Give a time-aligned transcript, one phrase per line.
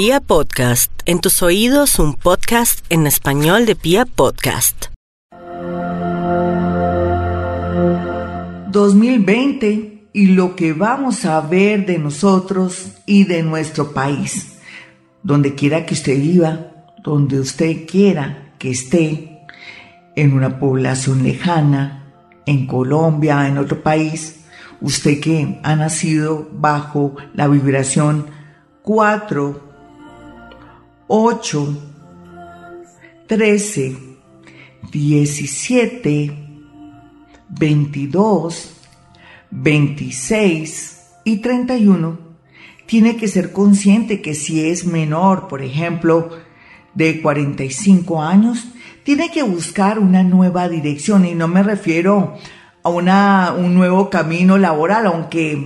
[0.00, 4.92] Pia Podcast, en tus oídos un podcast en español de Pia Podcast.
[8.70, 14.60] 2020 y lo que vamos a ver de nosotros y de nuestro país.
[15.24, 19.40] Donde quiera que usted viva, donde usted quiera que esté,
[20.14, 22.14] en una población lejana,
[22.46, 24.44] en Colombia, en otro país,
[24.80, 28.26] usted que ha nacido bajo la vibración
[28.82, 29.67] 4,
[31.10, 31.78] 8,
[33.26, 33.96] 13,
[34.92, 36.48] 17,
[37.48, 38.72] 22,
[39.50, 42.18] 26 y 31,
[42.84, 46.28] tiene que ser consciente que si es menor, por ejemplo,
[46.92, 48.68] de 45 años,
[49.02, 52.36] tiene que buscar una nueva dirección y no me refiero
[52.82, 55.58] a una, un nuevo camino laboral, aunque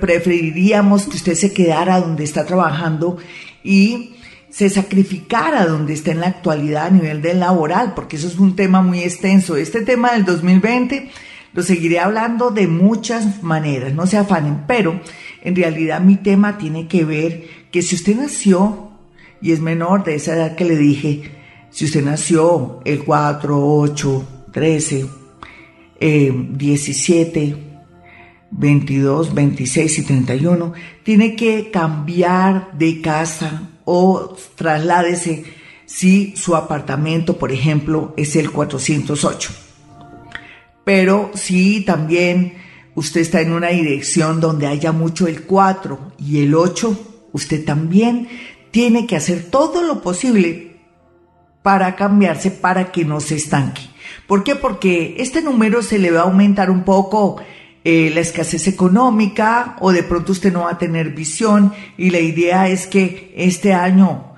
[0.00, 3.18] preferiríamos que usted se quedara donde está trabajando
[3.62, 4.13] y
[4.54, 8.54] se sacrificara donde está en la actualidad a nivel del laboral, porque eso es un
[8.54, 9.56] tema muy extenso.
[9.56, 11.10] Este tema del 2020
[11.54, 15.00] lo seguiré hablando de muchas maneras, no se afanen, pero
[15.42, 18.92] en realidad mi tema tiene que ver que si usted nació
[19.42, 21.32] y es menor de esa edad que le dije,
[21.70, 25.06] si usted nació el 4, 8, 13,
[25.98, 27.56] 17,
[28.52, 35.44] 22, 26 y 31, tiene que cambiar de casa o trasládese
[35.86, 39.50] si su apartamento, por ejemplo, es el 408.
[40.84, 42.54] Pero si también
[42.94, 48.28] usted está en una dirección donde haya mucho el 4 y el 8, usted también
[48.70, 50.80] tiene que hacer todo lo posible
[51.62, 53.82] para cambiarse para que no se estanque.
[54.26, 54.54] ¿Por qué?
[54.54, 57.36] Porque este número se le va a aumentar un poco
[57.84, 62.20] eh, la escasez económica o de pronto usted no va a tener visión y la
[62.20, 64.33] idea es que este año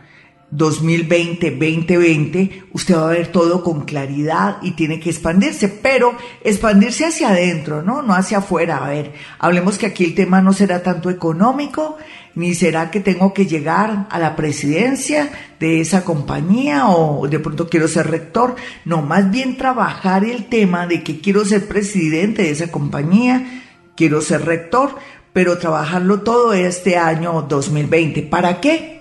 [0.53, 7.31] 2020-2020 usted va a ver todo con claridad y tiene que expandirse, pero expandirse hacia
[7.31, 8.03] adentro, ¿no?
[8.03, 8.85] No hacia afuera.
[8.85, 11.97] A ver, hablemos que aquí el tema no será tanto económico,
[12.35, 17.69] ni será que tengo que llegar a la presidencia de esa compañía o de pronto
[17.69, 18.55] quiero ser rector.
[18.85, 23.63] No, más bien trabajar el tema de que quiero ser presidente de esa compañía,
[23.97, 24.95] quiero ser rector,
[25.33, 28.23] pero trabajarlo todo este año 2020.
[28.23, 28.96] ¿Para qué?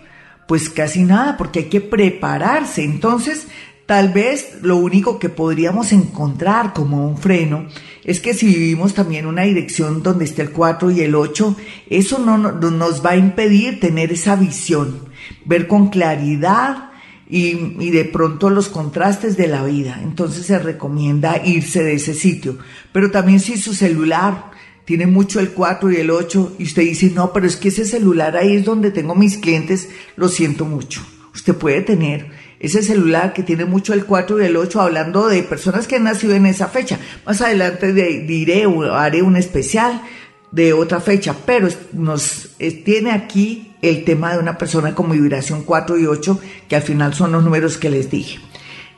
[0.48, 2.84] Pues casi nada, porque hay que prepararse.
[2.84, 3.48] Entonces,
[3.86, 7.68] Tal vez lo único que podríamos encontrar como un freno
[8.04, 11.56] es que si vivimos también una dirección donde esté el 4 y el 8,
[11.92, 15.02] eso no, nos va a impedir tener esa visión,
[15.46, 16.90] ver con claridad
[17.30, 20.00] y, y, de pronto los contrastes de la vida.
[20.02, 22.58] Entonces se recomienda irse de ese sitio.
[22.92, 24.52] Pero también si su celular
[24.86, 27.86] tiene mucho el 4 y el 8 y usted dice, no, pero es que ese
[27.86, 31.02] celular ahí es donde tengo mis clientes, lo siento mucho.
[31.34, 32.28] Usted puede tener
[32.60, 36.04] ese celular que tiene mucho el 4 y el 8, hablando de personas que han
[36.04, 37.00] nacido en esa fecha.
[37.26, 40.02] Más adelante diré o haré un especial
[40.52, 42.52] de otra fecha, pero nos
[42.86, 47.14] tiene aquí el tema de una persona con vibración 4 y 8, que al final
[47.14, 48.40] son los números que les dije.